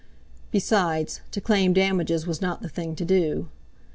Besides, 0.49 1.21
to 1.29 1.39
claim 1.39 1.73
damages 1.73 2.25
was 2.25 2.41
not 2.41 2.63
the 2.63 2.69
thing 2.69 2.95
to 2.95 3.05
do. 3.05 3.49